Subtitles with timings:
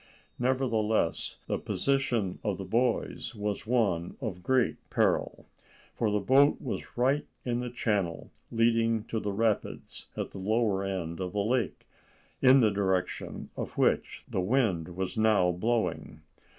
[0.39, 5.45] Nevertheless, the position of the boys was one of great peril,
[5.93, 10.83] for the boat was right in the channel leading to the rapids at the lower
[10.83, 11.85] end of the lake,
[12.41, 16.21] in the direction of which the wind was now blowing.